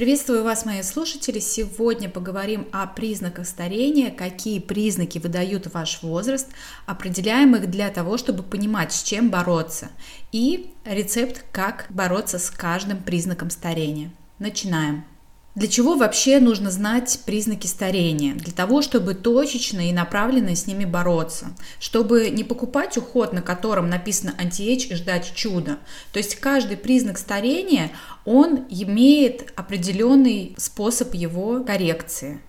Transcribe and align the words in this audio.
Приветствую 0.00 0.44
вас, 0.44 0.64
мои 0.64 0.80
слушатели! 0.80 1.40
Сегодня 1.40 2.08
поговорим 2.08 2.66
о 2.72 2.86
признаках 2.86 3.46
старения, 3.46 4.10
какие 4.10 4.58
признаки 4.58 5.18
выдают 5.18 5.66
ваш 5.74 6.02
возраст, 6.02 6.48
определяем 6.86 7.54
их 7.54 7.68
для 7.70 7.90
того, 7.90 8.16
чтобы 8.16 8.42
понимать, 8.42 8.94
с 8.94 9.02
чем 9.02 9.28
бороться, 9.28 9.90
и 10.32 10.72
рецепт, 10.86 11.44
как 11.52 11.84
бороться 11.90 12.38
с 12.38 12.48
каждым 12.48 13.02
признаком 13.02 13.50
старения. 13.50 14.10
Начинаем! 14.38 15.04
Для 15.56 15.66
чего 15.66 15.96
вообще 15.96 16.38
нужно 16.38 16.70
знать 16.70 17.20
признаки 17.26 17.66
старения? 17.66 18.34
Для 18.34 18.52
того, 18.52 18.82
чтобы 18.82 19.14
точечно 19.14 19.88
и 19.88 19.92
направленно 19.92 20.54
с 20.54 20.68
ними 20.68 20.84
бороться. 20.84 21.48
Чтобы 21.80 22.30
не 22.30 22.44
покупать 22.44 22.96
уход, 22.96 23.32
на 23.32 23.42
котором 23.42 23.90
написано 23.90 24.34
антиэйдж 24.38 24.86
и 24.92 24.94
ждать 24.94 25.32
чуда. 25.34 25.78
То 26.12 26.18
есть 26.18 26.36
каждый 26.36 26.76
признак 26.76 27.18
старения, 27.18 27.90
он 28.24 28.66
имеет 28.70 29.52
определенный 29.56 30.54
способ 30.56 31.14
его 31.14 31.64
коррекции. 31.64 32.40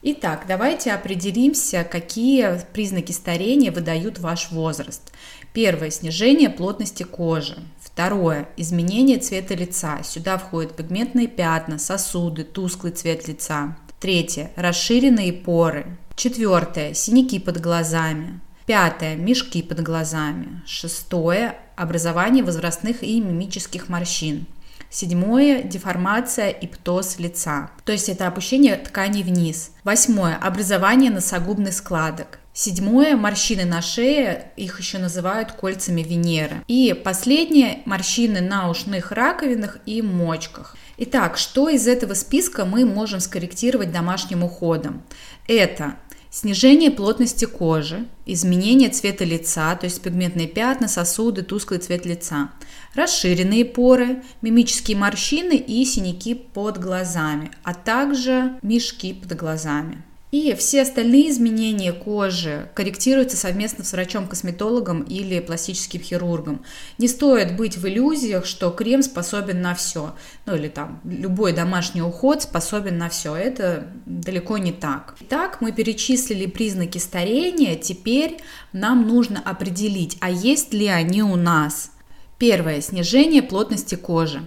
Итак, 0.00 0.44
давайте 0.48 0.92
определимся, 0.92 1.84
какие 1.84 2.60
признаки 2.72 3.12
старения 3.12 3.72
выдают 3.72 4.20
ваш 4.20 4.52
возраст. 4.52 5.12
Первое– 5.52 5.90
снижение 5.90 6.48
плотности 6.48 7.02
кожи. 7.02 7.58
Второе– 7.98 8.46
изменение 8.56 9.18
цвета 9.18 9.56
лица. 9.56 10.04
Сюда 10.04 10.38
входят 10.38 10.76
пигментные 10.76 11.26
пятна, 11.26 11.80
сосуды, 11.80 12.44
тусклый 12.44 12.92
цвет 12.92 13.26
лица. 13.26 13.76
Третье– 13.98 14.52
расширенные 14.56 15.32
поры. 15.32 15.98
Четвертое– 16.14 16.94
синяки 16.94 17.40
под 17.40 17.60
глазами. 17.60 18.38
Пятое– 18.66 19.16
мешки 19.16 19.62
под 19.62 19.80
глазами. 19.80 20.62
Шестое– 20.64 21.58
образование 21.76 22.44
возрастных 22.44 23.02
и 23.02 23.20
мимических 23.20 23.88
морщин. 23.88 24.46
Седьмое– 24.90 25.62
деформация 25.64 26.50
и 26.50 26.68
птоз 26.68 27.18
лица, 27.18 27.72
то 27.84 27.90
есть 27.90 28.08
это 28.08 28.28
опущение 28.28 28.76
тканей 28.76 29.24
вниз. 29.24 29.72
Восьмое– 29.82 30.36
образование 30.40 31.10
носогубных 31.10 31.74
складок. 31.74 32.38
Седьмое– 32.52 33.16
морщины 33.16 33.64
на 33.64 33.80
шее, 33.82 34.50
их 34.56 34.80
еще 34.80 34.98
называют 34.98 35.52
кольцами 35.52 36.02
Венеры. 36.02 36.64
И 36.66 36.92
последнее– 36.92 37.82
морщины 37.84 38.40
на 38.40 38.68
ушных 38.68 39.12
раковинах 39.12 39.78
и 39.86 40.02
мочках. 40.02 40.76
Итак, 40.96 41.38
что 41.38 41.68
из 41.68 41.86
этого 41.86 42.14
списка 42.14 42.64
мы 42.64 42.84
можем 42.84 43.20
скорректировать 43.20 43.92
домашним 43.92 44.42
уходом? 44.42 45.04
Это 45.46 45.94
снижение 46.30 46.90
плотности 46.90 47.44
кожи, 47.44 48.08
изменение 48.26 48.88
цвета 48.90 49.24
лица, 49.24 49.76
то 49.76 49.84
есть 49.84 50.02
пигментные 50.02 50.48
пятна, 50.48 50.88
сосуды, 50.88 51.42
тусклый 51.42 51.78
цвет 51.78 52.04
лица, 52.04 52.50
расширенные 52.94 53.64
поры, 53.64 54.24
мимические 54.42 54.96
морщины 54.96 55.56
и 55.56 55.84
синяки 55.84 56.34
под 56.34 56.78
глазами, 56.78 57.52
а 57.62 57.74
также 57.74 58.58
мешки 58.62 59.14
под 59.14 59.36
глазами. 59.36 60.02
И 60.30 60.54
все 60.54 60.82
остальные 60.82 61.30
изменения 61.30 61.92
кожи 61.92 62.68
корректируются 62.74 63.38
совместно 63.38 63.82
с 63.82 63.92
врачом-косметологом 63.92 65.02
или 65.02 65.40
пластическим 65.40 66.02
хирургом. 66.02 66.62
Не 66.98 67.08
стоит 67.08 67.56
быть 67.56 67.78
в 67.78 67.88
иллюзиях, 67.88 68.44
что 68.44 68.70
крем 68.70 69.02
способен 69.02 69.62
на 69.62 69.74
все. 69.74 70.14
Ну 70.44 70.54
или 70.54 70.68
там 70.68 71.00
любой 71.04 71.54
домашний 71.54 72.02
уход 72.02 72.42
способен 72.42 72.98
на 72.98 73.08
все. 73.08 73.34
Это 73.34 73.88
далеко 74.04 74.58
не 74.58 74.72
так. 74.72 75.16
Итак, 75.20 75.62
мы 75.62 75.72
перечислили 75.72 76.44
признаки 76.44 76.98
старения. 76.98 77.74
Теперь 77.74 78.38
нам 78.74 79.08
нужно 79.08 79.40
определить, 79.42 80.18
а 80.20 80.30
есть 80.30 80.74
ли 80.74 80.88
они 80.88 81.22
у 81.22 81.36
нас. 81.36 81.92
Первое. 82.36 82.82
Снижение 82.82 83.42
плотности 83.42 83.94
кожи. 83.94 84.46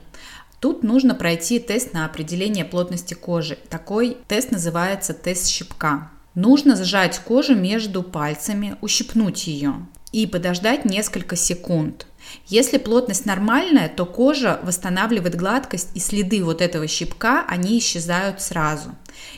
Тут 0.62 0.84
нужно 0.84 1.16
пройти 1.16 1.58
тест 1.58 1.92
на 1.92 2.06
определение 2.06 2.66
плотности 2.66 3.16
кожи. 3.16 3.58
Такой 3.68 4.16
тест 4.28 4.52
называется 4.52 5.16
тест 5.16 5.48
щипка. 5.48 6.12
Нужно 6.36 6.76
сжать 6.76 7.18
кожу 7.18 7.56
между 7.56 8.04
пальцами, 8.04 8.78
ущипнуть 8.80 9.48
ее 9.48 9.88
и 10.12 10.28
подождать 10.28 10.86
несколько 10.86 11.36
секунд. 11.36 12.06
Если 12.46 12.78
плотность 12.78 13.26
нормальная, 13.26 13.90
то 13.90 14.06
кожа 14.06 14.60
восстанавливает 14.62 15.36
гладкость 15.36 15.90
и 15.96 16.00
следы 16.00 16.44
вот 16.44 16.62
этого 16.62 16.88
щипка, 16.88 17.44
они 17.48 17.80
исчезают 17.80 18.40
сразу. 18.40 18.92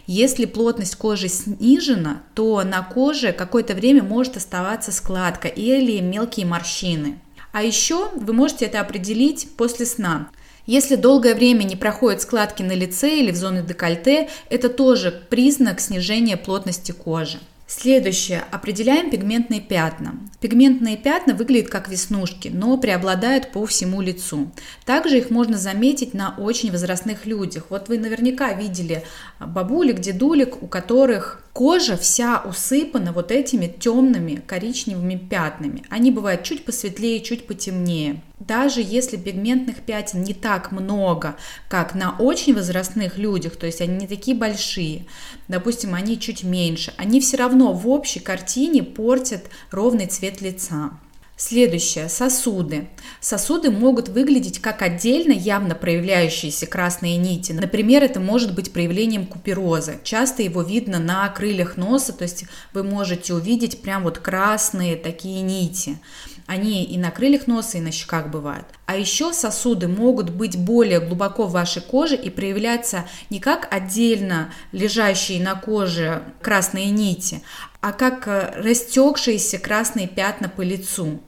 Если 0.05 0.43
плотность 0.45 0.97
кожи 0.97 1.29
снижена, 1.29 2.21
то 2.33 2.61
на 2.63 2.83
коже 2.83 3.31
какое-то 3.31 3.75
время 3.75 4.03
может 4.03 4.35
оставаться 4.35 4.91
складка 4.91 5.47
или 5.47 6.01
мелкие 6.01 6.45
морщины. 6.45 7.21
А 7.53 7.63
еще 7.63 8.09
вы 8.09 8.33
можете 8.33 8.65
это 8.65 8.81
определить 8.81 9.47
после 9.55 9.85
сна. 9.85 10.29
Если 10.65 10.95
долгое 10.95 11.35
время 11.35 11.63
не 11.63 11.75
проходят 11.75 12.21
складки 12.21 12.63
на 12.63 12.71
лице 12.71 13.19
или 13.19 13.31
в 13.31 13.35
зоне 13.35 13.63
декольте, 13.63 14.29
это 14.49 14.69
тоже 14.69 15.11
признак 15.29 15.81
снижения 15.81 16.37
плотности 16.37 16.93
кожи. 16.93 17.39
Следующее. 17.67 18.43
Определяем 18.51 19.09
пигментные 19.09 19.59
пятна. 19.59 20.15
Пигментные 20.39 20.95
пятна 20.95 21.33
выглядят 21.33 21.69
как 21.69 21.89
веснушки, 21.89 22.49
но 22.53 22.77
преобладают 22.77 23.51
по 23.51 23.65
всему 23.65 23.99
лицу. 23.99 24.51
Также 24.85 25.17
их 25.17 25.31
можно 25.31 25.57
заметить 25.57 26.13
на 26.13 26.35
очень 26.37 26.71
возрастных 26.71 27.25
людях. 27.25 27.65
Вот 27.69 27.89
вы 27.89 27.97
наверняка 27.97 28.53
видели 28.53 29.03
бабулек, 29.39 29.99
дедулек, 29.99 30.61
у 30.61 30.67
которых 30.67 31.43
Кожа 31.53 31.97
вся 31.97 32.41
усыпана 32.43 33.11
вот 33.11 33.31
этими 33.31 33.67
темными 33.67 34.41
коричневыми 34.45 35.15
пятнами. 35.15 35.83
Они 35.91 36.09
бывают 36.09 36.41
чуть 36.41 36.65
посветлее, 36.65 37.21
чуть 37.21 37.45
потемнее. 37.45 38.23
Даже 38.39 38.81
если 38.81 39.15
пигментных 39.15 39.81
пятен 39.81 40.23
не 40.23 40.33
так 40.33 40.71
много, 40.71 41.35
как 41.69 41.95
на 41.95 42.15
очень 42.17 42.53
возрастных 42.55 43.17
людях, 43.17 43.55
то 43.55 43.65
есть 43.65 43.79
они 43.79 43.95
не 43.95 44.07
такие 44.07 44.35
большие, 44.35 45.05
допустим, 45.47 45.93
они 45.93 46.19
чуть 46.19 46.43
меньше, 46.43 46.93
они 46.97 47.21
все 47.21 47.37
равно 47.37 47.73
в 47.73 47.87
общей 47.87 48.19
картине 48.19 48.83
портят 48.83 49.45
ровный 49.71 50.07
цвет 50.07 50.41
лица. 50.41 50.91
Следующее– 51.35 52.07
сосуды. 52.09 52.87
Сосуды 53.19 53.71
могут 53.71 54.07
выглядеть 54.07 54.59
как 54.59 54.83
отдельно 54.83 55.31
явно 55.31 55.73
проявляющиеся 55.73 56.67
красные 56.67 57.17
нити. 57.17 57.51
Например, 57.51 58.03
это 58.03 58.19
может 58.19 58.53
быть 58.53 58.71
проявлением 58.71 59.25
купероза. 59.25 59.95
Часто 60.03 60.43
его 60.43 60.61
видно 60.61 60.99
на 60.99 61.27
крыльях 61.29 61.75
носа, 61.75 62.13
то 62.13 62.23
есть 62.23 62.45
вы 62.71 62.83
можете 62.83 63.33
увидеть 63.33 63.81
прям 63.81 64.03
вот 64.03 64.19
красные 64.19 64.95
такие 64.95 65.41
нити. 65.41 65.97
Они 66.45 66.83
и 66.83 66.97
на 66.97 67.11
крыльях 67.11 67.47
носа, 67.47 67.77
и 67.77 67.81
на 67.81 67.91
щеках 67.91 68.27
бывают. 68.27 68.65
А 68.85 68.95
еще 68.97 69.33
сосуды 69.33 69.87
могут 69.87 70.29
быть 70.29 70.57
более 70.57 70.99
глубоко 70.99 71.45
в 71.45 71.51
вашей 71.51 71.81
коже 71.81 72.15
и 72.15 72.29
проявляться 72.29 73.05
не 73.29 73.39
как 73.39 73.67
отдельно 73.73 74.53
лежащие 74.71 75.41
на 75.41 75.55
коже 75.55 76.23
красные 76.41 76.89
нити, 76.89 77.41
а 77.81 77.93
как 77.93 78.27
э, 78.27 78.53
растекшиеся 78.57 79.57
красные 79.57 80.07
пятна 80.07 80.49
по 80.49 80.61
лицу. 80.61 81.21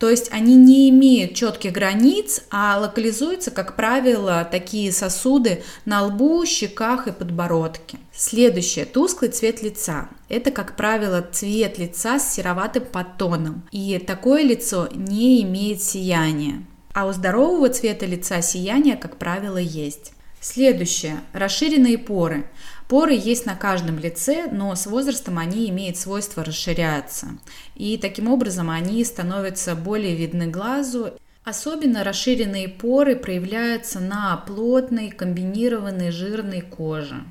То 0.00 0.08
есть 0.08 0.32
они 0.32 0.56
не 0.56 0.88
имеют 0.88 1.34
четких 1.34 1.72
границ, 1.72 2.40
а 2.50 2.78
локализуются, 2.80 3.50
как 3.50 3.76
правило, 3.76 4.48
такие 4.50 4.90
сосуды 4.92 5.62
на 5.84 6.06
лбу, 6.06 6.46
щеках 6.46 7.06
и 7.06 7.12
подбородке. 7.12 7.98
Следующее– 8.10 8.84
тусклый 8.86 9.30
цвет 9.30 9.62
лица. 9.62 10.08
Это, 10.30 10.52
как 10.52 10.74
правило, 10.74 11.20
цвет 11.30 11.78
лица 11.78 12.18
с 12.18 12.32
сероватым 12.32 12.86
подтоном. 12.86 13.62
И 13.72 13.98
такое 13.98 14.42
лицо 14.42 14.88
не 14.94 15.42
имеет 15.42 15.82
сияния. 15.82 16.64
А 16.94 17.04
у 17.04 17.12
здорового 17.12 17.68
цвета 17.68 18.06
лица 18.06 18.40
сияние, 18.40 18.96
как 18.96 19.18
правило, 19.18 19.58
есть. 19.58 20.12
Следующее– 20.40 21.20
расширенные 21.34 21.98
поры. 21.98 22.46
Поры 22.90 23.14
есть 23.14 23.46
на 23.46 23.54
каждом 23.54 24.00
лице, 24.00 24.48
но 24.50 24.74
с 24.74 24.84
возрастом 24.86 25.38
они 25.38 25.70
имеют 25.70 25.96
свойство 25.96 26.42
расширяться. 26.42 27.38
И 27.76 27.96
таким 27.96 28.26
образом 28.26 28.68
они 28.68 29.04
становятся 29.04 29.76
более 29.76 30.16
видны 30.16 30.48
глазу. 30.48 31.12
Особенно 31.44 32.02
расширенные 32.02 32.66
поры 32.68 33.14
проявляются 33.14 34.00
на 34.00 34.36
плотной, 34.38 35.10
комбинированной 35.10 36.10
жирной 36.10 36.62
коже. 36.62 37.22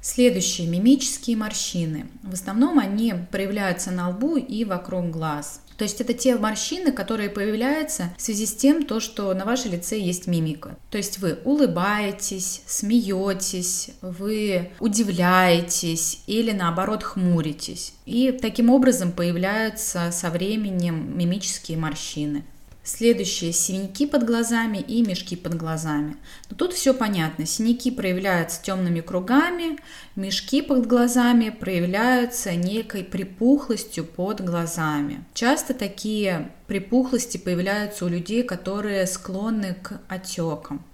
Следующие 0.00 0.68
мимические 0.68 1.36
морщины. 1.36 2.06
В 2.22 2.34
основном 2.34 2.78
они 2.78 3.12
проявляются 3.32 3.90
на 3.90 4.10
лбу 4.10 4.36
и 4.36 4.64
вокруг 4.64 5.10
глаз. 5.10 5.62
То 5.76 5.84
есть 5.84 6.00
это 6.00 6.14
те 6.14 6.36
морщины, 6.36 6.92
которые 6.92 7.28
появляются 7.28 8.14
в 8.16 8.22
связи 8.22 8.46
с 8.46 8.54
тем, 8.54 8.84
то, 8.84 9.00
что 9.00 9.34
на 9.34 9.44
вашем 9.44 9.72
лице 9.72 9.98
есть 9.98 10.26
мимика. 10.26 10.76
То 10.90 10.98
есть 10.98 11.18
вы 11.18 11.38
улыбаетесь, 11.44 12.62
смеетесь, 12.66 13.90
вы 14.00 14.70
удивляетесь 14.80 16.20
или 16.26 16.52
наоборот 16.52 17.02
хмуритесь. 17.02 17.92
И 18.06 18.32
таким 18.32 18.70
образом 18.70 19.12
появляются 19.12 20.10
со 20.12 20.30
временем 20.30 21.16
мимические 21.16 21.78
морщины. 21.78 22.44
Следующее– 22.86 23.52
синяки 23.52 24.06
под 24.06 24.24
глазами 24.24 24.78
и 24.78 25.04
мешки 25.04 25.34
под 25.34 25.56
глазами. 25.56 26.16
Но 26.48 26.56
тут 26.56 26.72
все 26.72 26.94
понятно. 26.94 27.44
Синяки 27.44 27.90
проявляются 27.90 28.62
темными 28.62 29.00
кругами, 29.00 29.76
мешки 30.14 30.62
под 30.62 30.86
глазами 30.86 31.50
проявляются 31.50 32.54
некой 32.54 33.02
припухлостью 33.02 34.04
под 34.04 34.40
глазами. 34.40 35.24
Часто 35.34 35.74
такие 35.74 36.52
припухлости 36.68 37.38
появляются 37.38 38.04
у 38.04 38.08
людей, 38.08 38.44
которые 38.44 39.08
склонны 39.08 39.74
к 39.82 40.00
отекам. 40.06 40.84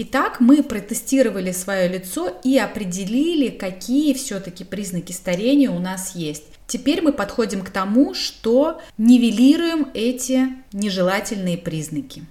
Итак, 0.00 0.38
мы 0.38 0.62
протестировали 0.62 1.50
свое 1.50 1.88
лицо 1.88 2.32
и 2.44 2.56
определили, 2.56 3.48
какие 3.48 4.14
все-таки 4.14 4.62
признаки 4.62 5.10
старения 5.10 5.70
у 5.70 5.80
нас 5.80 6.14
есть. 6.14 6.44
Теперь 6.68 7.02
мы 7.02 7.12
подходим 7.12 7.62
к 7.62 7.70
тому, 7.70 8.14
что 8.14 8.80
нивелируем 8.96 9.88
эти 9.94 10.50
нежелательные 10.72 11.58
признаки. 11.58 12.24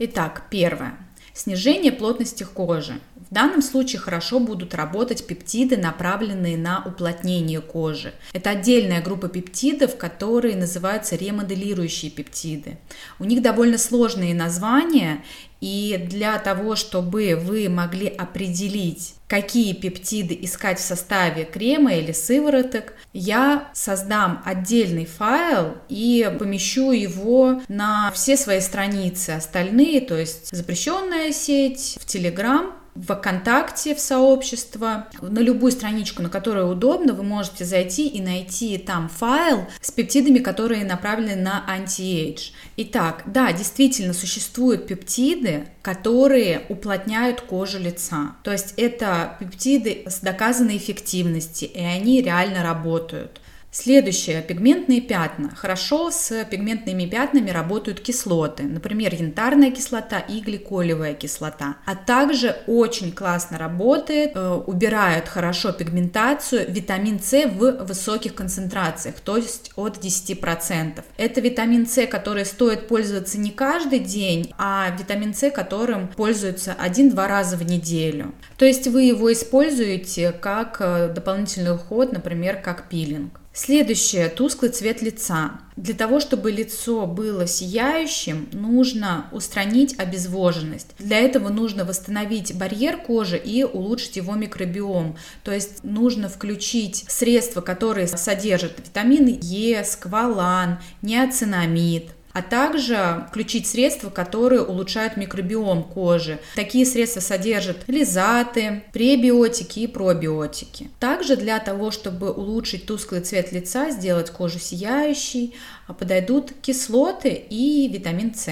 Итак, 0.00 0.46
первое. 0.50 0.98
Снижение 1.32 1.92
плотности 1.92 2.44
кожи. 2.44 3.00
В 3.30 3.34
данном 3.34 3.62
случае 3.62 4.00
хорошо 4.00 4.38
будут 4.38 4.74
работать 4.74 5.26
пептиды, 5.26 5.76
направленные 5.76 6.56
на 6.56 6.84
уплотнение 6.84 7.60
кожи. 7.60 8.14
Это 8.32 8.50
отдельная 8.50 9.02
группа 9.02 9.28
пептидов, 9.28 9.96
которые 9.96 10.56
называются 10.56 11.16
ремоделирующие 11.16 12.12
пептиды. 12.12 12.78
У 13.18 13.24
них 13.24 13.42
довольно 13.42 13.78
сложные 13.78 14.34
названия, 14.34 15.24
и 15.64 15.96
для 15.96 16.38
того, 16.38 16.76
чтобы 16.76 17.40
вы 17.42 17.70
могли 17.70 18.06
определить, 18.06 19.14
какие 19.28 19.72
пептиды 19.72 20.36
искать 20.42 20.78
в 20.78 20.82
составе 20.84 21.44
крема 21.44 21.94
или 21.94 22.12
сывороток, 22.12 22.92
я 23.14 23.70
создам 23.72 24.42
отдельный 24.44 25.06
файл 25.06 25.78
и 25.88 26.30
помещу 26.38 26.92
его 26.92 27.62
на 27.68 28.10
все 28.12 28.36
свои 28.36 28.60
страницы 28.60 29.30
остальные, 29.30 30.02
то 30.02 30.18
есть 30.18 30.54
запрещенная 30.54 31.32
сеть, 31.32 31.96
в 31.98 32.04
Telegram, 32.04 32.70
в 32.94 33.14
ВКонтакте 33.14 33.94
в 33.94 34.00
сообщество, 34.00 35.08
на 35.20 35.40
любую 35.40 35.72
страничку, 35.72 36.22
на 36.22 36.28
которую 36.28 36.68
удобно, 36.68 37.12
вы 37.12 37.22
можете 37.22 37.64
зайти 37.64 38.06
и 38.08 38.20
найти 38.20 38.78
там 38.78 39.08
файл 39.08 39.66
с 39.80 39.90
пептидами, 39.90 40.38
которые 40.38 40.84
направлены 40.84 41.36
на 41.36 41.64
anti-age. 41.68 42.50
Итак, 42.76 43.22
да, 43.26 43.52
действительно 43.52 44.14
существуют 44.14 44.86
пептиды, 44.86 45.66
которые 45.82 46.66
уплотняют 46.68 47.40
кожу 47.40 47.78
лица. 47.78 48.36
То 48.42 48.52
есть 48.52 48.74
это 48.76 49.36
пептиды 49.40 50.04
с 50.06 50.20
доказанной 50.20 50.76
эффективностью, 50.76 51.68
и 51.72 51.80
они 51.80 52.22
реально 52.22 52.62
работают. 52.62 53.40
Следующее. 53.74 54.40
Пигментные 54.40 55.00
пятна. 55.00 55.52
Хорошо 55.52 56.12
с 56.12 56.44
пигментными 56.44 57.06
пятнами 57.06 57.50
работают 57.50 57.98
кислоты, 57.98 58.62
например, 58.62 59.12
янтарная 59.12 59.72
кислота 59.72 60.20
и 60.20 60.40
гликолевая 60.40 61.14
кислота. 61.14 61.78
А 61.84 61.96
также 61.96 62.56
очень 62.68 63.10
классно 63.10 63.58
работает, 63.58 64.30
э, 64.36 64.62
убирают 64.64 65.26
хорошо 65.26 65.72
пигментацию 65.72 66.70
витамин 66.70 67.18
С 67.20 67.48
в 67.48 67.84
высоких 67.84 68.36
концентрациях, 68.36 69.16
то 69.16 69.36
есть 69.36 69.72
от 69.74 69.98
10%. 69.98 71.04
Это 71.16 71.40
витамин 71.40 71.88
С, 71.88 72.06
который 72.06 72.46
стоит 72.46 72.86
пользоваться 72.86 73.40
не 73.40 73.50
каждый 73.50 73.98
день, 73.98 74.54
а 74.56 74.94
витамин 74.96 75.34
С, 75.34 75.50
которым 75.50 76.06
пользуются 76.06 76.76
один-два 76.78 77.26
раза 77.26 77.56
в 77.56 77.64
неделю. 77.64 78.36
То 78.56 78.66
есть 78.66 78.86
вы 78.86 79.02
его 79.02 79.32
используете 79.32 80.30
как 80.30 80.76
э, 80.78 81.08
дополнительный 81.12 81.74
уход, 81.74 82.12
например, 82.12 82.62
как 82.62 82.88
пилинг. 82.88 83.40
Следующее– 83.56 84.28
тусклый 84.36 84.72
цвет 84.72 85.00
лица. 85.00 85.60
Для 85.76 85.94
того, 85.94 86.18
чтобы 86.18 86.50
лицо 86.50 87.06
было 87.06 87.46
сияющим, 87.46 88.48
нужно 88.50 89.28
устранить 89.30 89.96
обезвоженность. 89.96 90.88
Для 90.98 91.20
этого 91.20 91.50
нужно 91.50 91.84
восстановить 91.84 92.52
барьер 92.58 92.96
кожи 92.96 93.38
и 93.38 93.62
улучшить 93.62 94.16
его 94.16 94.34
микробиом. 94.34 95.16
То 95.44 95.52
есть 95.52 95.84
нужно 95.84 96.28
включить 96.28 97.04
средства, 97.06 97.60
которые 97.60 98.08
содержат 98.08 98.72
витамины 98.80 99.38
Е, 99.40 99.84
сквалан, 99.84 100.80
неоцинамид, 101.02 102.10
а 102.34 102.42
также 102.42 103.24
включить 103.28 103.66
средства, 103.66 104.10
которые 104.10 104.62
улучшают 104.62 105.16
микробиом 105.16 105.84
кожи. 105.84 106.40
Такие 106.56 106.84
средства 106.84 107.20
содержат 107.20 107.84
лизаты, 107.86 108.82
пребиотики 108.92 109.80
и 109.80 109.86
пробиотики. 109.86 110.90
Также 110.98 111.36
для 111.36 111.58
того, 111.60 111.92
чтобы 111.92 112.30
улучшить 112.30 112.86
тусклый 112.86 113.20
цвет 113.22 113.52
лица, 113.52 113.90
сделать 113.90 114.30
кожу 114.30 114.58
сияющей, 114.58 115.54
подойдут 115.98 116.52
кислоты 116.60 117.30
и 117.30 117.88
витамин 117.88 118.34
С. 118.34 118.50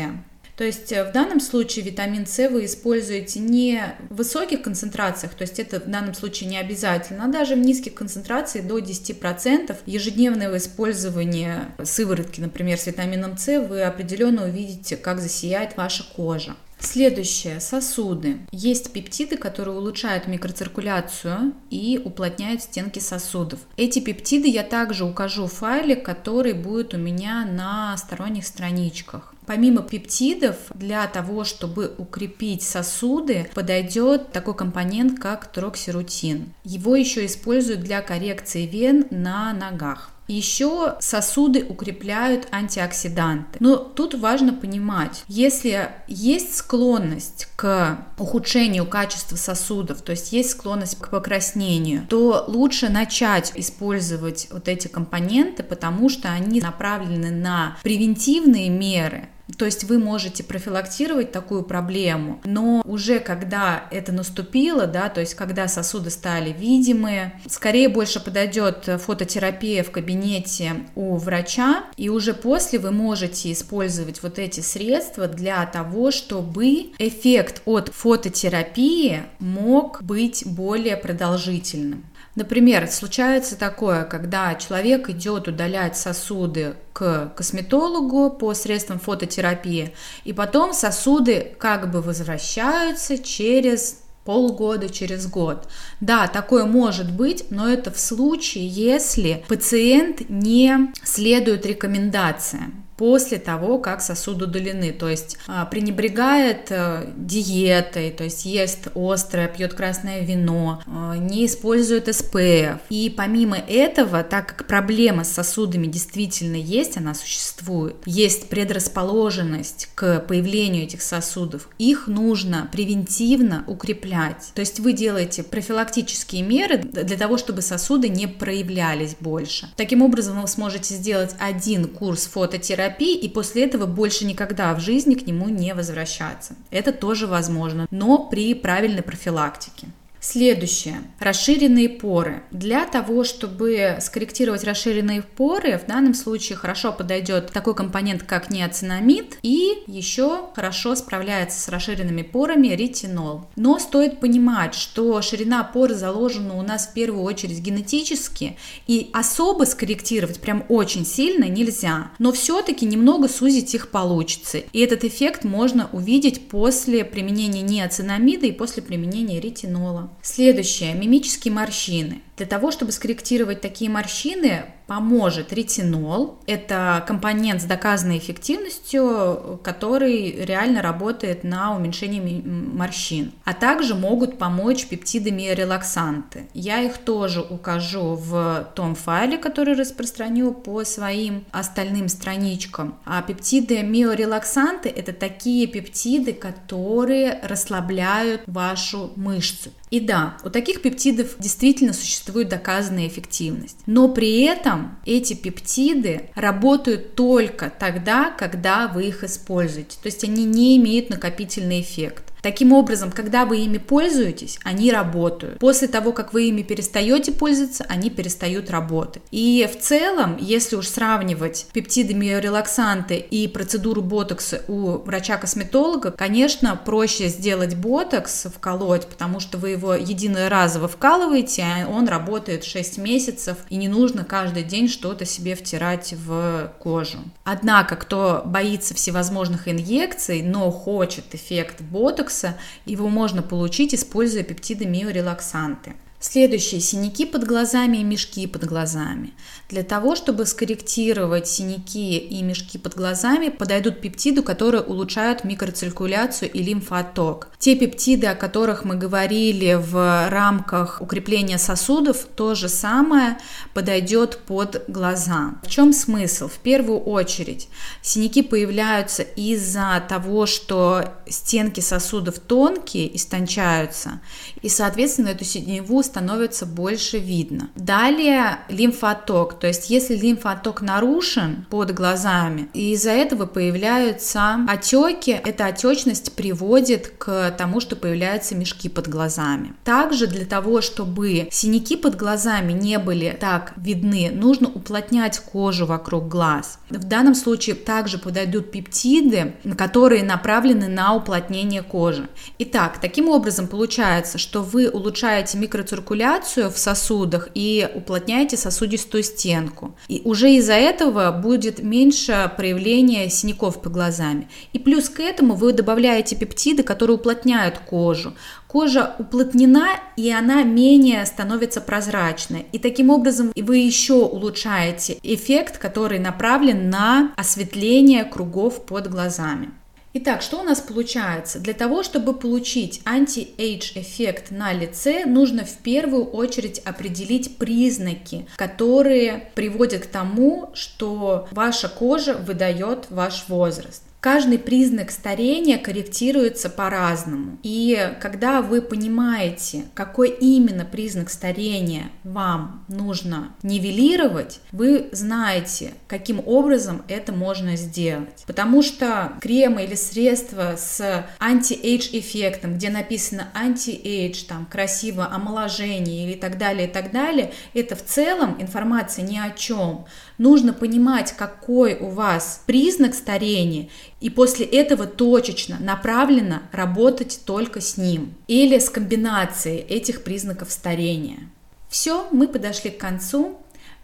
То 0.63 0.67
есть 0.67 0.93
э, 0.93 1.03
в 1.03 1.11
данном 1.11 1.41
случае 1.41 1.85
витамин 1.85 2.25
С 2.25 2.49
вы 2.49 2.67
используете 2.67 3.41
не 3.41 3.97
в 4.11 4.19
высоких 4.19 4.63
концентрациях, 4.63 5.35
то 5.35 5.43
есть 5.43 5.59
это 5.59 5.81
в 5.81 5.91
данном 5.91 6.15
случае 6.15 6.51
не 6.51 6.57
обязательно, 6.57 7.25
а 7.25 7.27
даже 7.27 7.57
в 7.57 7.59
низких 7.59 7.95
концентрациях 7.95 8.69
до 8.69 8.79
10% 8.79 9.77
ежедневного 9.87 10.59
использования 10.59 11.75
сыворотки, 11.83 12.41
например, 12.41 12.79
с 12.79 12.87
витамином 12.87 13.39
С, 13.39 13.61
вы 13.61 13.83
определенно 13.83 14.45
увидите, 14.45 14.97
как 14.97 15.19
засияет 15.19 15.77
ваша 15.77 16.05
кожа. 16.15 16.55
Следующее– 16.79 17.59
сосуды. 17.61 18.39
Есть 18.51 18.93
пептиды, 18.93 19.37
которые 19.37 19.77
улучшают 19.77 20.27
микроциркуляцию 20.27 21.55
и 21.71 22.01
уплотняют 22.05 22.63
стенки 22.63 22.99
сосудов. 22.99 23.61
Эти 23.77 24.01
пептиды 24.01 24.49
я 24.49 24.65
также 24.65 25.05
укажу 25.05 25.47
в 25.47 25.53
файле, 25.53 25.95
который 25.95 26.55
будет 26.55 26.93
у 26.95 26.99
меня 26.99 27.45
на 27.45 27.97
сторонних 27.97 28.47
страничках. 28.47 29.33
Помимо 29.53 29.83
пептидов, 29.83 30.57
для 30.73 31.07
того, 31.07 31.45
чтобы 31.45 31.93
укрепить 31.99 32.63
сосуды, 32.63 33.51
подойдет 33.55 34.33
такой 34.33 34.55
компонент, 34.55 35.21
как 35.21 35.53
троксирутин. 35.53 36.55
Его 36.65 36.97
еще 36.97 37.27
используют 37.27 37.83
для 37.83 38.01
коррекции 38.01 38.65
вен 38.65 39.05
на 39.11 39.53
ногах. 39.53 40.09
Еще 40.29 40.95
сосуды 41.01 41.67
укрепляют 41.69 42.49
антиоксиданты. 42.51 43.59
Но 43.61 43.77
тут 43.77 44.15
важно 44.15 44.55
понимать, 44.55 45.25
если 45.29 45.91
есть 46.07 46.57
склонность 46.57 47.49
к 47.57 47.99
ухудшению 48.17 48.87
качества 48.87 49.37
сосудов, 49.37 50.01
то 50.01 50.13
есть 50.13 50.33
есть 50.33 50.53
склонность 50.53 50.99
к 50.99 51.11
покраснению, 51.11 52.07
то 52.09 52.47
лучше 52.49 52.89
начать 52.89 53.53
использовать 53.57 54.49
вот 54.51 54.69
эти 54.69 54.89
компоненты, 54.89 55.63
потому 55.63 56.09
что 56.09 56.31
они 56.31 56.63
направлены 56.63 57.31
на 57.31 57.77
превентивные 57.83 58.71
меры, 58.71 59.29
то 59.57 59.65
есть 59.65 59.85
вы 59.85 59.99
можете 59.99 60.43
профилактировать 60.45 61.33
такую 61.33 61.63
проблему, 61.63 62.41
но 62.45 62.83
уже 62.85 63.19
когда 63.21 63.85
это 63.91 64.13
наступило, 64.13 64.87
да, 64.87 65.09
то 65.09 65.21
есть 65.21 65.35
когда 65.35 65.69
сосуды 65.69 66.11
стали 66.11 66.53
видимые, 66.53 67.41
скорее 67.49 67.89
больше 67.89 68.21
подойдет 68.21 68.89
фототерапия 69.01 69.83
в 69.83 69.91
кабинете 69.91 70.85
у 70.95 71.17
врача, 71.17 71.85
и 71.97 72.09
уже 72.09 72.35
после 72.35 72.79
вы 72.79 72.91
можете 72.91 73.53
использовать 73.53 74.23
вот 74.23 74.39
эти 74.39 74.61
средства 74.61 75.27
для 75.29 75.65
того, 75.67 76.11
чтобы 76.11 76.93
эффект 76.99 77.63
от 77.65 77.89
фототерапии 77.89 79.23
мог 79.39 80.03
быть 80.03 80.45
более 80.47 80.97
продолжительным. 80.97 82.05
Например, 82.35 82.89
случается 82.89 83.59
такое, 83.59 84.05
когда 84.05 84.55
человек 84.55 85.11
идет 85.11 85.49
удалять 85.49 85.99
сосуды 85.99 86.75
к 86.93 87.33
косметологу 87.37 88.31
по 88.31 88.55
средствам 88.55 88.99
фототерапии, 88.99 89.95
и 90.25 90.33
потом 90.33 90.73
сосуды 90.73 91.55
как 91.59 91.91
бы 91.91 92.03
возвращаются 92.03 93.19
через 93.19 94.03
полгода, 94.25 94.89
через 94.89 95.27
год. 95.27 95.69
Да, 96.01 96.29
такое 96.29 96.65
может 96.65 97.11
быть, 97.11 97.47
но 97.51 97.69
это 97.69 97.91
в 97.91 97.99
случае, 97.99 98.67
если 98.67 99.45
пациент 99.49 100.29
не 100.29 100.93
следует 101.03 101.67
рекомендациям 101.67 102.85
после 103.03 103.39
того, 103.39 103.79
как 103.79 104.01
сосуды 104.01 104.45
удалены, 104.45 104.93
то 104.93 105.09
есть 105.09 105.37
а, 105.49 105.67
пренебрегает 105.67 106.69
э, 106.71 107.11
диетой, 107.17 108.13
то 108.13 108.23
есть 108.23 108.45
ест 108.45 108.87
острое, 108.95 109.49
пьет 109.49 109.75
красное 109.75 110.21
вино, 110.21 110.81
а, 110.87 111.17
не 111.17 111.47
использует 111.47 112.07
СПФ. 112.15 112.79
И 112.91 113.13
помимо 113.17 113.57
этого, 113.57 114.23
так 114.23 114.55
как 114.55 114.69
проблема 114.69 115.25
с 115.25 115.33
сосудами 115.33 115.89
действительно 115.89 116.55
есть, 116.55 116.97
она 116.97 117.15
существует, 117.15 117.97
есть 118.07 118.49
предрасположенность 118.49 119.89
к 119.97 120.21
появлению 120.21 120.85
этих 120.85 121.03
сосудов, 121.03 121.71
их 121.79 122.07
нужно 122.07 122.69
превентивно 122.71 123.65
укреплять. 123.67 124.53
То 124.55 124.61
есть 124.61 124.79
вы 124.79 124.93
делаете 124.93 125.43
профилактические 125.43 126.43
меры 126.43 126.79
для 126.79 127.17
того, 127.17 127.37
чтобы 127.37 127.63
сосуды 127.63 128.09
не 128.09 128.29
проявлялись 128.29 129.17
больше. 129.19 129.69
Таким 129.77 130.03
образом, 130.03 130.41
вы 130.41 130.47
сможете 130.47 130.95
сделать 130.95 131.35
один 131.41 131.87
курс 131.87 132.27
фототерапии 132.27 132.92
терапии 132.93 133.17
и 133.17 133.29
после 133.29 133.65
этого 133.65 133.87
больше 133.87 134.25
никогда 134.25 134.75
в 134.75 134.81
жизни 134.81 135.15
к 135.15 135.27
нему 135.27 135.49
не 135.49 135.75
возвращаться. 135.75 136.55
Это 136.71 136.93
тоже 136.93 137.27
возможно, 137.27 137.87
но 137.91 138.29
при 138.29 138.55
правильной 138.55 139.03
профилактике. 139.03 139.89
Следующее. 140.25 141.03
Расширенные 141.19 141.89
поры. 141.89 142.45
Для 142.53 142.87
того, 142.87 143.25
чтобы 143.25 143.97
скорректировать 144.01 144.63
расширенные 144.63 145.23
поры, 145.23 145.77
в 145.79 145.89
данном 145.89 146.15
случае 146.15 146.57
хорошо 146.57 146.93
подойдет 146.93 147.51
такой 147.51 147.75
компонент, 147.75 148.23
как 148.23 148.49
неоцинамид, 148.49 149.39
и 149.43 149.83
еще 149.89 150.43
хорошо 150.55 150.95
справляется 150.95 151.59
с 151.59 151.69
расширенными 151.69 152.23
порами 152.23 152.69
ретинол. 152.69 153.47
Но 153.57 153.81
стоит 153.81 154.21
понимать, 154.21 154.77
что 154.77 155.21
ширина 155.23 155.65
пор 155.65 155.93
заложена 155.95 156.57
у 156.57 156.63
нас 156.63 156.87
в 156.87 156.95
первую 156.95 157.25
очередь 157.25 157.59
генетически, 157.59 158.57
и 158.87 159.11
особо 159.13 159.65
скорректировать 159.65 160.41
прям 160.41 160.65
очень 160.69 161.05
сильно 161.05 161.47
нельзя. 161.49 162.13
Но 162.21 162.31
все-таки 162.31 162.87
немного 162.87 163.27
сузить 163.27 163.75
их 163.75 163.91
получится. 163.91 164.59
И 164.59 164.79
этот 164.79 165.03
эффект 165.03 165.43
можно 165.43 165.91
увидеть 165.93 166.49
после 166.49 167.05
применения 167.05 167.63
неоцинамида 167.63 168.47
и 168.47 168.53
после 168.53 168.85
применения 168.85 169.41
ретинола. 169.41 170.12
Следующее. 170.23 170.95
Мимические 170.95 171.53
морщины. 171.53 172.23
Для 172.37 172.47
того, 172.47 172.71
чтобы 172.71 172.93
скорректировать 172.93 173.61
такие 173.61 173.91
морщины, 173.91 174.67
поможет 174.93 175.55
ретинол. 175.55 176.39
Это 176.47 177.03
компонент 177.07 177.63
с 177.63 177.65
доказанной 177.65 178.19
эффективностью, 178.19 179.59
который 179.65 180.45
реально 180.45 180.83
работает 180.83 181.45
на 181.45 181.75
уменьшение 181.75 182.43
морщин. 182.45 183.33
А 183.45 183.55
также 183.55 183.95
могут 183.95 184.37
помочь 184.37 184.87
пептиды 184.87 185.31
миорелаксанты. 185.31 186.47
Я 186.53 186.83
их 186.83 186.99
тоже 186.99 187.41
укажу 187.41 188.17
в 188.17 188.71
том 188.75 188.95
файле, 188.95 189.39
который 189.39 189.77
распространю 189.77 190.53
по 190.53 190.85
своим 190.85 191.47
остальным 191.53 192.11
страничкам. 192.11 192.97
А 193.07 193.23
пептиды 193.23 193.83
миорелаксанты– 193.83 194.89
это 194.95 195.15
такие 195.15 195.69
пептиды, 195.69 196.35
которые 196.35 197.41
расслабляют 197.43 198.43
вашу 198.47 199.13
мышцу. 199.17 199.71
И 199.93 200.01
да, 200.01 200.39
у 200.43 200.49
таких 200.49 200.81
пептидов 200.81 201.37
действительно 201.39 201.93
существует 201.93 202.49
доказанная 202.49 203.09
эффективность. 203.09 203.77
Но 203.85 204.09
при 204.09 204.41
этом 204.41 204.82
эти 205.05 205.35
пептиды 205.35 206.31
работают 206.35 207.15
только 207.15 207.71
тогда, 207.71 208.31
когда 208.31 208.89
вы 208.89 209.07
их 209.09 209.25
используете. 209.25 209.99
То 210.03 210.07
есть 210.07 210.25
они 210.25 210.45
не 210.45 210.77
имеют 210.77 211.11
накопительный 211.11 211.81
эффект. 211.81 212.32
Таким 212.43 212.73
образом, 212.73 213.13
когда 213.13 213.45
вы 213.45 213.59
ими 213.59 213.79
пользуетесь, 213.79 214.59
они 214.65 214.91
работают. 214.91 215.61
После 215.61 215.87
того, 215.87 216.13
как 216.13 216.33
вы 216.33 216.49
ими 216.49 216.63
перестаете 216.63 217.31
пользоваться, 217.31 217.87
они 217.89 218.11
перестают 218.11 218.69
работать. 218.69 219.23
И 219.31 219.69
в 219.73 219.81
целом, 219.81 220.37
если 220.41 220.75
уж 220.75 220.89
сравнивать 220.89 221.67
пептиды 221.73 222.15
миорелаксанты 222.15 223.17
и 223.17 223.47
процедуру 223.47 224.03
ботокса 224.03 224.63
у 224.67 224.99
врача-косметолога, 224.99 226.11
конечно, 226.11 226.75
проще 226.75 227.29
сделать 227.29 227.77
ботокс, 227.77 228.47
вколоть, 228.53 229.07
потому 229.07 229.39
что 229.39 229.57
вы 229.57 229.71
его 229.71 229.95
единоразово 229.95 230.89
вкалываете, 230.89 231.63
а 231.63 231.89
он 231.89 232.09
работает 232.09 232.65
6 232.65 232.99
месяцев, 232.99 233.59
и 233.71 233.77
не 233.77 233.87
нужно 233.87 234.25
каждый 234.25 234.65
день 234.65 234.89
что-то 234.89 235.25
себе 235.25 235.55
втирать 235.55 236.15
в 236.27 236.73
кожу. 236.81 237.19
Однако, 237.45 237.95
кто 237.95 238.43
боится 238.45 238.95
всевозможных 238.95 239.69
инъекций, 239.69 240.43
но 240.43 240.73
хочет 240.73 241.37
эффект 241.37 241.83
ботокса, 241.83 242.32
ботокса, 242.33 242.59
его 242.87 243.09
можно 243.09 243.43
получить, 243.43 243.95
используя 243.95 244.43
пептиды 244.43 244.87
миорелаксанты. 244.87 245.95
Следующие 246.23 246.81
синяки 246.81 247.27
под 247.27 247.43
глазами 247.43 247.97
и 247.97 248.05
мешки 248.05 248.47
под 248.47 248.65
глазами. 248.65 249.33
Для 249.69 249.83
того, 249.83 250.15
чтобы 250.15 250.47
скорректировать 250.47 251.49
синяки 251.49 252.17
и 252.17 252.43
мешки 252.43 252.79
под 252.79 252.95
глазами, 252.95 253.49
подойдут 253.49 254.01
пептиды, 254.01 254.43
которые 254.43 254.83
улучшают 254.83 255.43
микроциркуляцию 255.43 256.53
и 256.53 256.63
лимфоток. 256.63 257.49
Те 257.59 257.75
пептиды, 257.75 258.29
о 258.29 258.37
которых 258.37 258.85
мы 258.85 258.95
говорили 258.95 259.75
в 259.75 260.29
рамках 260.31 261.01
укрепления 261.01 261.59
сосудов, 261.59 262.29
то 262.37 262.55
же 262.55 262.69
самое 262.69 263.39
подойдет 263.75 264.39
под 264.47 264.85
глаза. 264.87 265.55
В 265.65 265.69
чем 265.69 265.93
смысл? 265.93 266.47
В 266.47 266.59
первую 266.59 267.01
очередь, 267.01 267.69
синяки 268.01 268.43
появляются 268.43 269.25
из-за 269.25 270.01
того, 270.09 270.47
что 270.47 271.05
стенки 271.29 271.81
сосудов 271.81 272.39
тонкие, 272.39 273.17
истончаются, 273.17 274.21
и, 274.61 274.69
соответственно, 274.69 275.29
эту 275.29 275.45
синеву 275.45 276.01
становится 276.13 276.67
больше 276.67 277.19
видно. 277.19 277.71
Далее 277.75 278.59
лимфоток, 278.69 279.59
то 279.59 279.67
есть 279.67 279.89
если 279.89 280.15
лимфоток 280.15 280.83
нарушен 280.83 281.65
под 281.71 281.95
глазами, 281.95 282.69
и 282.75 282.93
из-за 282.93 283.13
этого 283.13 283.47
появляются 283.47 284.59
отеки, 284.69 285.31
эта 285.31 285.65
отечность 285.67 286.37
приводит 286.37 287.15
к 287.17 287.55
тому, 287.57 287.81
что 287.81 287.97
появляются 287.97 288.55
мешки 288.55 288.91
под 288.91 289.09
глазами. 289.09 289.73
Также 289.85 290.27
для 290.27 290.45
того, 290.45 290.83
чтобы 290.83 291.49
синяки 291.51 291.97
под 291.97 292.17
глазами 292.17 292.75
не 292.75 292.99
были 292.99 293.35
так 293.41 293.73
видны, 293.77 294.31
нужно 294.31 294.69
уплотнять 294.69 295.39
кожу 295.39 295.87
вокруг 295.87 296.29
глаз. 296.29 296.79
В 296.91 297.05
данном 297.05 297.35
случае 297.35 297.75
также 297.75 298.19
подойдут 298.19 298.71
пептиды, 298.71 299.55
которые 299.79 300.23
направлены 300.23 300.89
на 300.89 301.15
уплотнение 301.15 301.83
кожи. 301.83 302.29
Итак, 302.59 302.99
таким 303.01 303.31
образом 303.31 303.67
получается, 303.67 304.37
что 304.37 304.63
вы 304.63 304.91
улучшаете 304.91 305.57
микроциркуляцию 305.57 306.02
циркуляцию 306.03 306.71
в 306.71 306.79
сосудах 306.79 307.49
и 307.55 307.89
уплотняете 307.95 308.57
сосудистую 308.57 309.23
стенку. 309.23 309.95
И 310.09 310.21
уже 310.25 310.51
из-за 310.55 310.75
этого 310.75 311.31
будет 311.31 311.83
меньше 311.83 312.51
проявления 312.57 313.31
синяков 313.31 313.81
под 313.81 313.93
глазами. 313.93 314.49
И 314.73 314.79
плюс 314.79 315.09
к 315.09 315.21
этому 315.21 315.55
вы 315.55 315.73
добавляете 315.73 316.37
пептиды, 316.37 316.83
которые 316.83 317.17
уплотняют 317.17 317.79
кожу. 317.79 318.35
Кожа 318.67 319.15
уплотнена, 319.19 319.91
и 320.17 320.31
она 320.31 320.63
менее 320.63 321.25
становится 321.27 321.81
прозрачной. 321.81 322.67
И 322.73 322.79
таким 322.79 323.11
образом 323.11 323.53
вы 323.55 323.79
еще 323.79 324.15
улучшаете 324.15 325.19
эффект, 325.23 325.79
который 325.79 326.19
направлен 326.19 326.91
на 326.91 327.33
осветление 327.37 328.25
кругов 328.25 328.85
под 328.87 329.09
глазами. 329.11 329.71
Итак, 330.15 330.43
что 330.43 330.61
у 330.61 330.63
нас 330.63 330.83
получается? 330.83 331.59
Для 331.59 331.73
того, 331.73 332.03
чтобы 332.03 332.35
получить 332.35 333.01
anti-age 333.07 333.93
эффект 333.95 334.51
на 334.51 334.75
лице, 334.75 335.25
нужно 335.25 335.65
в 335.65 335.79
первую 335.79 336.27
очередь 336.27 336.81
определить 336.81 337.57
признаки, 337.57 338.47
которые 338.57 339.51
приводят 339.55 340.03
к 340.03 340.07
тому, 340.09 340.69
что 340.75 341.49
ваша 341.51 341.89
кожа 341.89 342.35
выдает 342.35 343.07
ваш 343.09 343.49
возраст. 343.49 344.03
Каждый 344.23 344.61
признак 344.61 345.11
старения 345.11 345.79
корректируется 345.79 346.71
по-разному. 346.71 347.59
И 347.65 348.15
когда 348.21 348.63
вы 348.63 348.81
понимаете, 348.81 349.87
какой 349.95 350.31
именно 350.31 350.85
признак 350.85 351.29
старения 351.29 352.05
вам 352.23 352.85
нужно 352.87 353.53
нивелировать, 353.65 354.61
вы 354.71 355.09
знаете, 355.11 355.95
каким 356.07 356.41
образом 356.47 357.03
это 357.09 357.33
можно 357.33 357.75
сделать. 357.75 358.45
Потому 358.47 358.83
что 358.83 359.33
кремы 359.41 359.83
или 359.83 359.97
средства 359.97 360.77
с 360.77 361.27
anti-age 361.41 362.11
эффектом, 362.13 362.75
где 362.77 362.91
написано 362.91 363.49
anti-age, 363.55 364.45
там 364.45 364.67
красиво 364.67 365.27
омоложение 365.33 366.29
или 366.29 366.39
так 366.39 366.59
далее, 366.59 366.87
и 366.87 366.91
так 366.93 367.11
далее, 367.11 367.53
это 367.75 367.97
в 367.97 368.05
целом 368.05 368.57
информация 368.61 369.25
ни 369.25 369.37
о 369.37 369.51
чем. 369.51 370.05
Нужно 370.39 370.73
понимать, 370.73 371.33
какой 371.33 371.97
у 371.97 372.09
вас 372.09 372.63
признак 372.67 373.15
старения, 373.15 373.89
и 374.23 374.31
после 374.31 374.65
этого 374.65 375.09
точечно, 375.09 375.79
направленно 375.81 376.63
работать 376.71 377.41
только 377.45 377.81
с 377.81 377.97
ним 377.97 378.35
или 378.47 378.79
с 378.79 378.89
комбинацией 378.89 379.81
этих 379.81 380.23
признаков 380.23 380.71
старения. 380.71 381.51
Все, 381.89 382.29
мы 382.31 382.47
подошли 382.47 382.91
к 382.91 382.99
концу, 382.99 383.59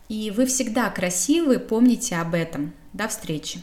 и 0.09 0.33
вы 0.33 0.47
всегда 0.47 0.91
красивы, 0.91 1.61
помните 1.61 2.17
об 2.17 2.35
этом. 2.35 2.73
До 2.93 3.07
встречи! 3.07 3.61